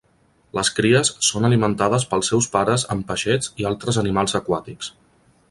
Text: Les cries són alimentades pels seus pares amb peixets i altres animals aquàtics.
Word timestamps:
Les 0.59 0.69
cries 0.77 1.11
són 1.27 1.45
alimentades 1.49 2.07
pels 2.13 2.31
seus 2.33 2.49
pares 2.57 2.87
amb 2.97 3.07
peixets 3.13 3.53
i 3.63 3.69
altres 3.73 4.01
animals 4.05 4.37
aquàtics. 4.43 4.93